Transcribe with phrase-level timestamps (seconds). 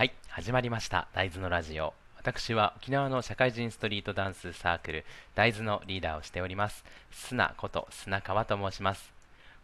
[0.00, 1.08] はい始まりました。
[1.12, 1.92] 大豆のラジオ。
[2.16, 5.04] 私は沖縄の社会人ストリートダンスサークル
[5.34, 6.86] 大豆のリーダーをしております。
[7.10, 9.12] 砂こと砂川と申します。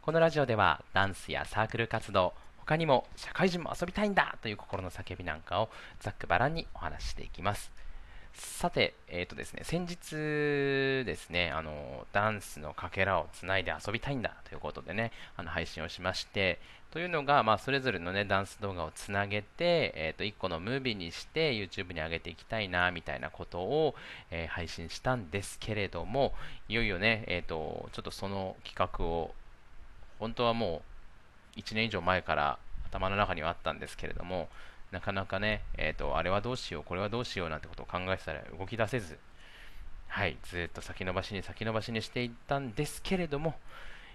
[0.02, 5.70] このラジオではダンスやサークル活動他にも社会人も遊びたいんだという心の叫びなんかを
[6.00, 7.72] ざっくばらんにお話ししていきます。
[8.36, 16.58] さて、えーとですね、先日ですね、あのダンスのかけらをつないで遊びたいんだということでね、あの配信をしまして、
[16.90, 23.94] というのが、まあ、それぞれの、ね、ダンス動画をつなげて、えー、と1個のムービーにして YouTube に上げていきたいなみたいなことを、
[24.30, 26.34] えー、配信したんですけれども、
[26.68, 29.34] いよいよね、えーと、ちょっとその企画を、
[30.18, 30.82] 本当はも
[31.56, 34.48] う1年以上前から頭の中にはあったんですけれども、
[34.92, 39.18] なかなかね、えーと、あれはどうしよう、これはどうしようなんてことを考えてたら動き出せず、
[40.08, 43.54] はい、ずっと先延ばしに先延ばしにしていったんですけれども、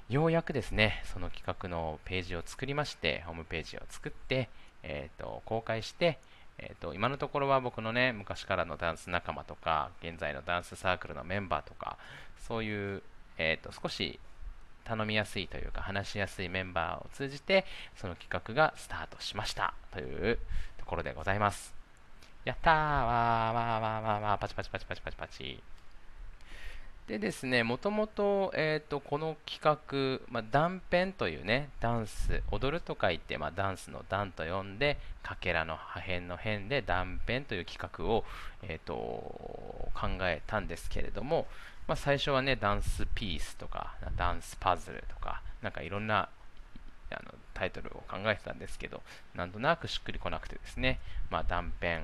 [0.10, 4.50] ようやくですね、その企画のページを作りまして、ホームページを作って、
[4.84, 6.18] えーと、公開して、
[6.58, 11.98] えーと、今のところは僕のね、昔からのダンス仲間とか、現在のダンスサークルのメンバーとか、
[12.48, 13.04] そういう、
[13.38, 14.20] えーと少し
[14.84, 17.66] 頼みやすいというか話しやすいメンバーを通じて
[17.96, 20.40] その企画がスタートしましたという
[20.78, 21.74] ところでございます。
[22.44, 25.62] やったーわーわーわーわーわーパチパチパチパチパチパチ
[27.12, 38.24] でですね、もともと,、えーと、この企画、まあ、断片というね、ダンス、踊ると書いて、まあ、ダンスの段と呼んで、かけらの破片の辺で断片という企画を、
[38.64, 38.94] えーと、
[39.94, 41.48] 考えたんですけれども、
[41.88, 46.30] まあ、最初はね、ダンスピースとか、ダンスパズルとか、なんかいろんな
[47.12, 49.02] あのタイトルを考えてたんですけど、
[49.36, 52.04] なんとなくしっくりこなくてですね、まあ、断片、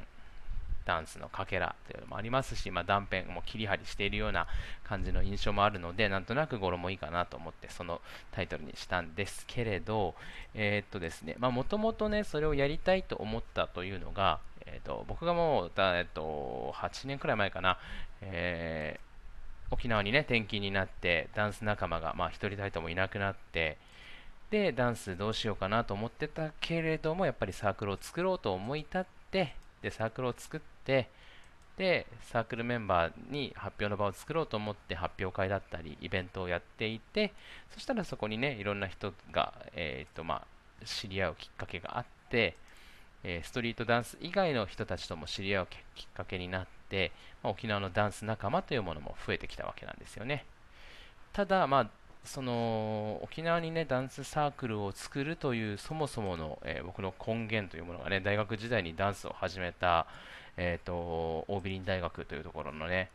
[0.86, 4.48] ダンスのかけらというのもありますし、まあ、断片も切り張りしているような
[4.86, 10.16] 感じの印象もあるので、なんとなく語呂もいいかなと思って、そのタイトルにしたんですけれど、
[10.56, 17.78] えー、っとですね、もともとね、それをやりたいと思ったというのが、えー、っと僕がもう、えー、っと8年くらい前かな、
[18.22, 19.07] えー、
[19.72, 23.78] 沖縄にね、転勤になって、ダンス仲間が、まあ、1人たりともいなくなって、
[24.50, 31.10] で、ダンスどうしようかなと思ってたけれども、やっぱりサークルを作ろうと思い立って、で、サークルを作って、
[31.78, 37.34] で、サークルメンバーに発表の場を作ろうと思って発表会だったり、イベントをやっていて、
[37.74, 42.56] そしたらそこにね、いろんな人が、えー、っと、まあ、知り合うきっかけがあって、
[43.24, 46.77] えストリートダンス以外の人たちとも知り合うきっかけになって、
[47.44, 50.46] まあ、沖縄のダンス仲間というものも増えてきたわけなんですよね。
[51.34, 51.90] ただ、まあ、
[52.24, 60.08] その沖縄にねダンスサークルを作るというそもそもの、えー、僕の根源というものがね大学時代にダンスを始めた、
[60.58, 63.10] えーと、オービリン大学というところのね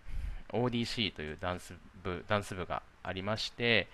[0.50, 3.88] ODC というダンス部ダンス部がありまして、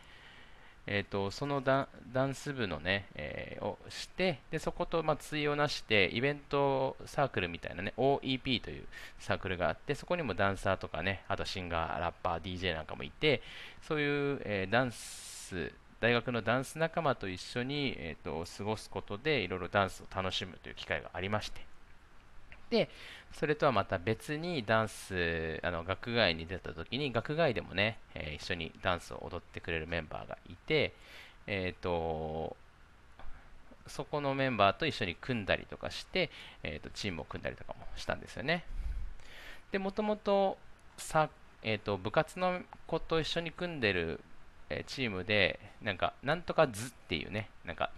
[0.90, 1.86] えーと、そのダ
[2.24, 8.84] ンス部のね、えー、をしてでそことまあ対をなしてイベントサークルみたいなね OEP という
[9.18, 13.42] サークルがあってそこにもダンサーとかねあとシンガーラッパー DJ なんかもいて
[13.86, 21.77] そういう、えー、ダンス大学のダンス仲間と一緒に、えーと過ごすことでいろいろダンスを楽しむという機会がありまして。
[22.70, 22.88] で、
[23.32, 30.92] それとはまた別にダンス、あの学外に出た時に、学外でもね、えー、一緒にダンスを踊ってくれるメンバーがいて、
[31.46, 32.56] えっ、ー、と、
[33.86, 36.30] そこのメンバーと一緒に組んだりとかして、
[36.62, 38.64] えーと、チームを組んだりとかもしたんですよね。
[39.72, 40.58] で、もともと、
[41.62, 44.20] えーと部活の子と一緒に組んでる
[44.70, 47.90] えチームで、なんか、なんとか図っていうね、なんか、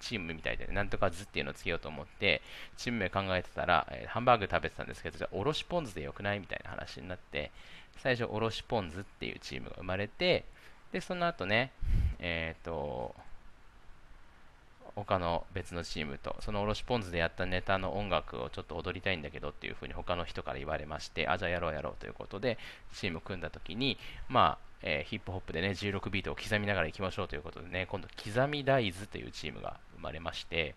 [0.00, 2.40] チームみたいで、なんとか図っていうのをつけようと思って、
[2.76, 7.50] チーム名考えてたら、え、ハンバーグ食べてたんですけど、じゃあ、おろしポン酢でよくないみたいな話になって、
[7.98, 10.44] 最初、おろしポン酢っていうチームが生まれて、
[10.92, 11.72] で、その後ね、
[12.20, 13.14] えっ、ー、と、
[14.94, 22.58] 他の別のチームと、そのおろしポン酢でやったネタの音楽をちょっと踊りたいんだけどっていう風に他の人から言われまして、あ、じゃあやろうやろうということで、
[22.94, 23.98] チーム組んだ時に、
[24.28, 30.74] まあ、えー、ヒップホップでね、16ビートを刻みながらいきましょうということでね、今度、刻み大豆というチームが生まれまして、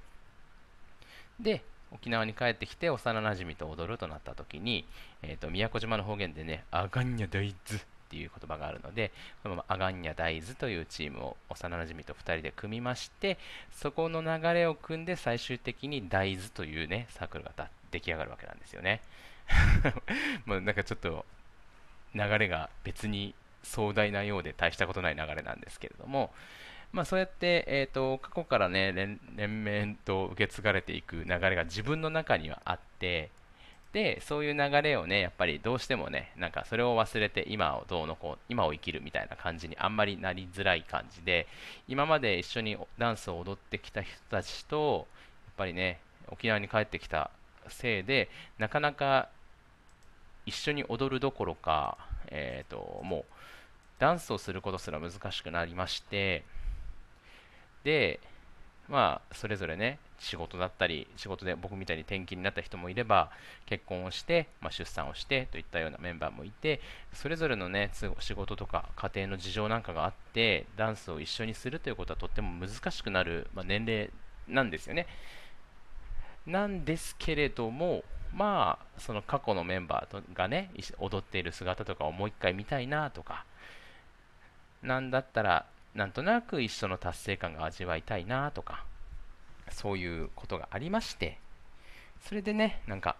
[1.41, 4.85] で、沖縄に帰ってきて幼なじみと踊るとなった時に、
[5.23, 9.11] えーと、宮古島の方言でね、アガンニャ大豆っていう言葉があるので、
[9.43, 13.37] このアガンニャ大豆というチームを幼なじみと2人で組みまして、
[13.73, 17.51] そこの流れを組んで最終的に大豆というね、サークルが
[17.91, 19.01] 出来上がるわけなんですよね。
[20.45, 21.25] もうなんかちょっと
[22.15, 23.35] 流れが別に
[23.67, 26.31] 壮大なようで大したことない流れなんですけれども、
[26.91, 33.29] まあ、そうやって、えーと、過去からね連連綿と受け継がれていく流れが自分の中にはあって
[33.93, 41.47] でそういう流れをねやっぱりどうしてもねなんかそれを忘れて今をどうのこう今を生きるみたいな感じにあんまりなりづらい感じで
[41.87, 45.07] 今まで一緒にダンスを踊ってきた人たちと
[45.47, 45.99] やっぱりね
[46.29, 47.31] 沖縄に帰ってきた
[47.69, 48.29] せいで
[48.59, 49.29] なかなか
[50.45, 51.97] 一緒に踊るどころか、
[52.27, 53.25] えーと、もう
[53.99, 56.43] ダンスをすることすら難しくなりまして
[57.83, 58.19] で
[58.87, 63.29] まあそれぞれね仕事だったり仕事で僕みたいに転勤になった人もいれば
[63.65, 66.81] 結婚をして、まあ、出産をしてといったようなメンバーもいて
[67.13, 74.09] それぞれのね仕事とか家庭の事情なんかがあってダンスを一緒にするということはとっても難しくなる、まあ、年齢
[74.47, 75.07] なんですよね。
[76.45, 78.03] なんですけれども
[78.33, 83.45] まあその過去のメンバーがね踊っている姿とかをもう一回見たいなとか
[84.87, 88.85] なんだったらなんとなく一緒の達成感が味わいたいなとか
[89.71, 91.39] そういうことがありまして、
[92.21, 93.15] それでね、なんか、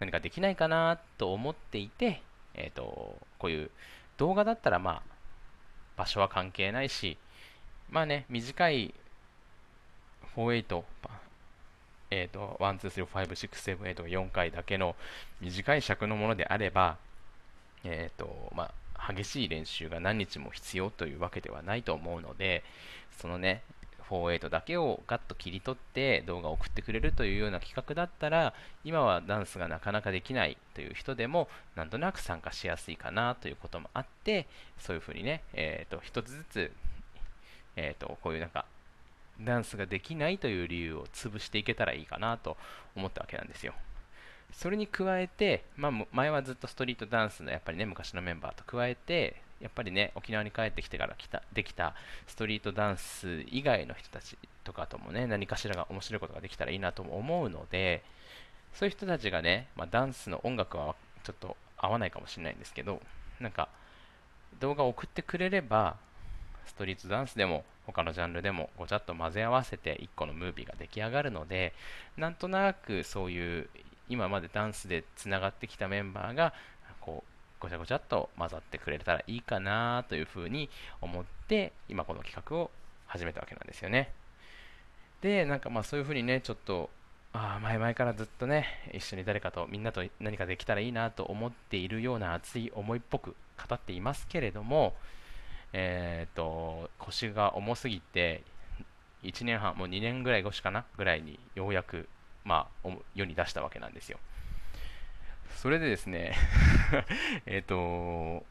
[0.00, 2.22] 何かできないかなと思っていて、
[2.54, 3.70] えっ、ー、と、こういう
[4.16, 5.02] 動画だったら、まあ、
[5.96, 7.16] 場所は関係ないし、
[7.90, 8.94] まあね、短い
[10.36, 10.82] 48、
[12.10, 14.96] えっ、ー、と、1、2、3、5、6、7、8、4回だけの
[15.40, 16.96] 短い尺のものであれば、
[17.84, 18.74] えっ、ー、と、まあ、
[19.06, 22.64] 激しい練習が何日も必要というわけではないと思うので、
[23.18, 23.62] そのね、
[24.10, 28.54] 48だけをガッと切り取って動画を送ってくれるというような企画だったら
[28.84, 34.46] 今はダンスがなかなかできないという人でもなんとなく参加しやすいかなということもあって
[34.78, 36.72] そういうふうにね、えーと、一つずつ、
[37.76, 38.66] えーと、こういうなんか
[39.40, 42.56] ダンスができないという理由を潰していけたらいいかなと
[42.94, 43.74] 思ったわけなんですよ。
[44.56, 51.94] それに加えて、まあ、前はずっとストリートダンスのやっぱりね昔のメンバーと加えてやっぱりね沖縄に帰ってきてから来たできた
[52.26, 58.02] ストリートダンス以外の人たちとかともね何かしらが面白いことができたらいいなとも思うので
[58.74, 63.00] そういう人たちがね、まあ、ダンスの音楽はちょっと合わないかもしれないんですけど
[63.40, 63.68] なんか
[64.60, 65.96] 動画を送ってくれれば
[66.66, 71.74] ストリートダンスでも他のジャンルでもごちゃっと混ぜ合わせて1個のムービーが出来上がるので
[72.16, 73.68] なんとなくそういう
[74.08, 76.52] 今までダンスでつながってきたメンバーが
[77.00, 80.68] こうごちゃごちゃっと混ざってくれたらいいかなというふうに
[81.00, 82.70] 思って今この企画を
[83.06, 84.12] 始めたわけなんですよね。
[85.22, 86.90] でなんかまあそういうふうにねちょっと
[87.32, 93.34] ああ前々からずっとね一緒に誰かとみんなと何かできたらいいなと思っているような熱い思いっぽく
[93.68, 94.94] 語っていますけれども
[95.72, 98.42] えっ、ー、と腰が重すぎて
[99.22, 102.08] 1年半もう2年ぐらい越しかなぐらいにようやく
[102.44, 104.18] まあ世に出したわけなんですよ
[105.56, 106.34] それでですね
[107.46, 108.44] えっと、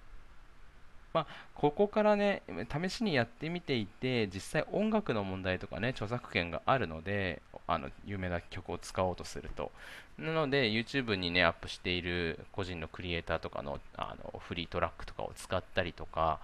[1.13, 2.41] まあ、ここからね、
[2.71, 9.71] 試しにやってみていて、実際音楽の問題とかね、著作権があるので、あの有名な曲を使おうとすると。
[10.17, 16.39] なので、YouTube にね、アップしている個人のクリエイターとかのあのフリートラックとかを使ったりとか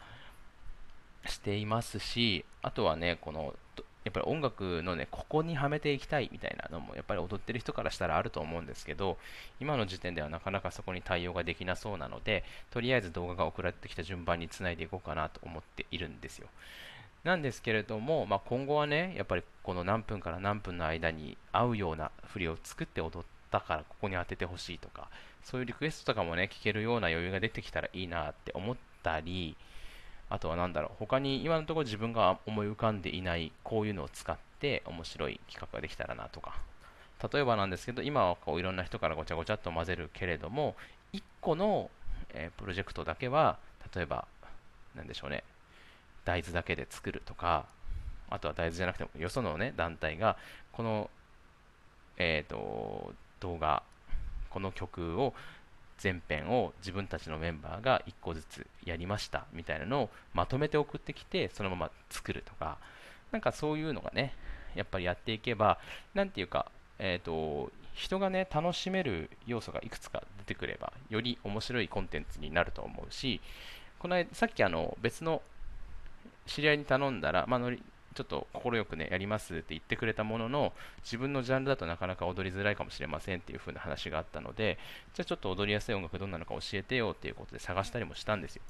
[1.25, 3.55] していますし、あとはね、この
[4.09, 9.19] やっぱり音楽のね、ここにはめていきたいみたいなのも、やっぱり踊ってる人からしたらあると思うんですけど、
[9.59, 16.47] 今の時点ではなかなかそこに対応ができなそうなので、とりあえず動画が送られてきた順番につないでいこうかなと思っているんですよ。
[17.23, 25.07] なんですけれども、まあ、今後はね、やっぱりこの何分から何分の間に合うような振りを作って踊ったからここに当ててほしいとか、
[25.43, 29.55] そういうリクエストとかもね、聞けるような余裕が出てきたらいいなって思ったり、
[30.29, 36.55] あとは何だろう、他に今のところ自分が思い浮かんでいないこういうのを使って面白い企画ができたらなとか。
[37.31, 40.75] 例えばなんですけど、今はこういろんな人からごちゃごちゃっと混ぜるけれども、
[41.11, 41.89] 1個の、
[42.33, 43.57] え、プロジェクトだけは、
[43.93, 44.25] 例えば、
[44.95, 45.43] なんでしょうね、
[46.23, 47.65] 大豆だけで作るとか、
[48.29, 50.37] あとは大豆じゃなくても、よそのね、団体が、
[50.71, 51.09] この、
[52.17, 53.83] えっ、と、動画、
[54.49, 55.33] この曲を
[55.99, 62.77] 全編を自分たちのメンバーが1個ずつやりましたみたいなのをまとめて送ってきてそのまま作るとか
[63.31, 64.33] なんかそういうのがね
[64.75, 65.77] やっぱりやっていけば
[66.13, 73.41] 何ていうかえっ、ー、と人がね楽しめる要素がいくつか出てくればより面白いコンテンツになると思うし
[73.99, 75.41] この間さっきあの別の
[76.45, 77.71] 知り合いに頼んだら、まあ、
[78.15, 80.73] ちょっと快くね、やりますって言ってくれたものの、
[81.03, 84.77] 自分のジャンルだとなかなか踊りづらいかもしれませんっていう風な話があったので、
[85.13, 88.63] じゃあちょっと踊りやすい音楽どんなのか教えてよっていうことで探したりもしたんですよ。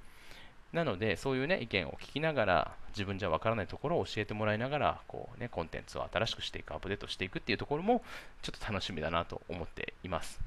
[0.74, 8.04] なので、そういうね、意見を聞きながら、自分じゃわからないところを教えてもらいながら、こうね、コンテンツを新しくしていく、アップデートしていくっていうところも、
[8.44, 10.40] ちょっと楽しみだなと思っています。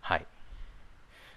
[0.00, 0.26] はい。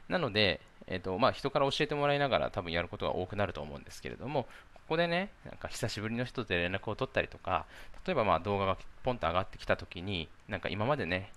[0.09, 4.47] なので、えーとまあ、人から教えてもらいながら多分やることが多くなると思うんですけれども、
[4.91, 7.65] こでね、なんか久しぶりの人と連絡を取ったりとか、
[8.05, 11.31] 例えばまあ動画がポンと上がってきたときに、なんか今までね、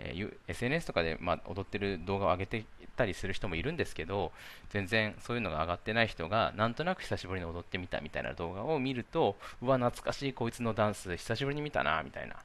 [0.00, 2.64] えー SNS とかで、ま、踊ってる動画を上げて
[2.96, 4.30] たりする人もいるんですけど
[4.70, 12.36] 全然そういうのが上がってない人がなんとなく久しぶりに踊ってみたみたいな動画を見るとうわ懐かしいこいつのダンス久しぶりに見たなみたいな。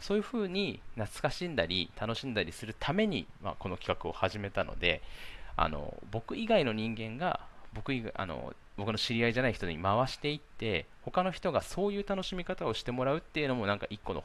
[0.00, 5.00] そういう風に懐かしんだり楽しんだりするために、まあ、この企画を始めたので
[5.56, 7.40] あの僕以外の人間が
[7.76, 14.24] 僕あの僕の知り合いじゃない人に回していって他の人がそういう楽しみ方をしてもらうっていうのもなんか一個の、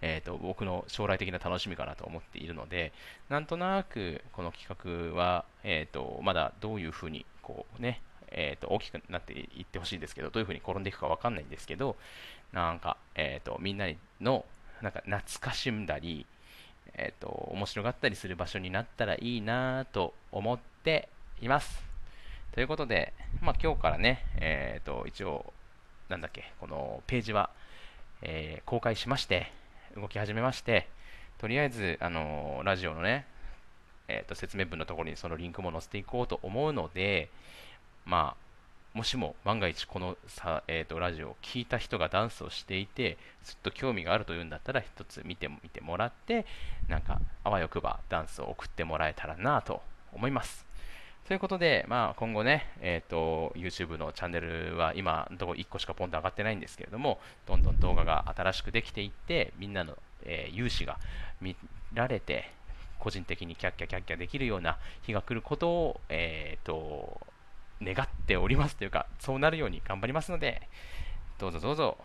[0.00, 2.92] えーと、僕の将来的な楽しみかなと思っているので
[3.28, 8.00] なんとなくこの企画は、えーと、まだどういうふうにこうね
[8.34, 11.96] えーと、大きくなっていってほしいんですけどどういうふうに転んでいくか分かんないんですけど
[12.50, 13.86] なんか、えー、とみんな
[14.22, 14.46] の
[14.80, 16.24] なんか懐かしんだり、
[16.94, 21.10] えー、と面白がったりする場所になったらいいなと思って
[21.42, 21.91] います。
[22.52, 25.54] ということで、まあ、今日からね、えー、と一応、
[26.10, 27.48] なんだっけ、このページは、
[28.20, 29.50] えー、公開しまして、
[29.96, 30.86] 動き始めまして、
[31.38, 33.24] とりあえず、あのー、ラジオのね、
[34.06, 37.30] えー、と説明文のところにそのリンクも載せていこうと思うので、
[38.04, 46.44] まあ、もしも万が一このさ、えー、とラジオを聴いた人がダンスをしていて、ずっと興味があるというんだったら、一つ見てみてもらって、
[46.86, 49.80] なんか、あわよくばダンスを送ってもらえたらなと
[50.12, 50.66] 思います。
[51.28, 60.98] ということで、まあ、今後ね、えーと、YouTube のチャンネルは今のところ1個しかポンと上がってないんですけれども、どんどん動画が新しくできていって、みんなの、えー、有志が
[61.40, 61.56] 見
[61.94, 62.50] られて、
[62.98, 67.20] 個人的にキャッキャキャッキャできるような日が来ることを、えーと、
[67.80, 70.68] 願っておりますというか、そうなるように頑張りますので、
[71.38, 71.96] どうぞどうぞ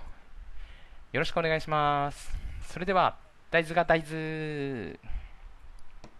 [1.12, 2.32] よろしくお願いします。
[2.68, 3.18] それでは、
[3.50, 5.17] 大豆が大豆。